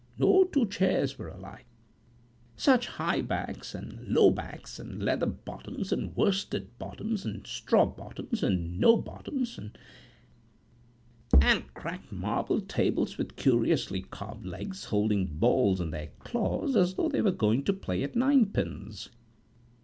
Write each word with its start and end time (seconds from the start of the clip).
No 0.17 0.45
two 0.45 0.65
chairs 0.65 1.19
were 1.19 1.27
alike: 1.27 1.67
such 2.55 2.87
high 2.87 3.21
backs 3.21 3.75
and 3.75 4.01
low 4.07 4.31
backs, 4.31 4.79
and 4.79 5.03
leather 5.03 5.27
bottoms 5.27 5.91
and 5.91 6.15
worsted 6.15 6.75
bottoms, 6.79 7.23
and 7.23 7.45
straw 7.45 7.85
bottoms, 7.85 8.41
and 8.41 8.79
no 8.79 8.97
bottoms; 8.97 9.59
and 9.59 9.73
cracked 11.75 12.11
marble 12.11 12.61
tables 12.61 13.19
with 13.19 13.35
curiously 13.35 14.01
carved 14.01 14.43
legs, 14.43 14.85
holding 14.85 15.27
balls 15.27 15.79
in 15.79 15.91
their 15.91 16.07
claws, 16.17 16.75
as 16.75 16.95
though 16.95 17.07
they 17.07 17.21
were 17.21 17.29
going 17.29 17.63
to 17.65 17.71
play 17.73 18.01
at 18.01 18.15
ninepins. 18.15 19.09